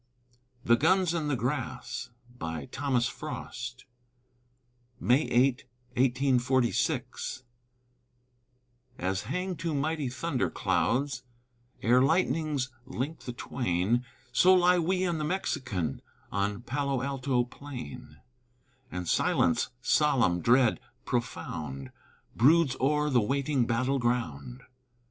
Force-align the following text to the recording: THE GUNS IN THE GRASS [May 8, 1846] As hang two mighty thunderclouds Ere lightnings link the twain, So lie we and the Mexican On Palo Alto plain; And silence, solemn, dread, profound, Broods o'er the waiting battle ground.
THE 0.65 0.75
GUNS 0.77 1.13
IN 1.13 1.27
THE 1.27 1.35
GRASS 1.35 2.09
[May 2.39 2.63
8, 2.67 2.75
1846] 5.67 7.43
As 8.97 9.21
hang 9.21 9.55
two 9.55 9.75
mighty 9.75 10.09
thunderclouds 10.09 11.21
Ere 11.83 12.01
lightnings 12.01 12.71
link 12.87 13.19
the 13.19 13.31
twain, 13.33 14.03
So 14.31 14.55
lie 14.55 14.79
we 14.79 15.03
and 15.03 15.19
the 15.19 15.23
Mexican 15.23 16.01
On 16.31 16.63
Palo 16.63 17.03
Alto 17.03 17.43
plain; 17.43 18.17
And 18.91 19.07
silence, 19.07 19.69
solemn, 19.83 20.41
dread, 20.41 20.79
profound, 21.05 21.91
Broods 22.35 22.75
o'er 22.81 23.11
the 23.11 23.21
waiting 23.21 23.67
battle 23.67 23.99
ground. 23.99 24.63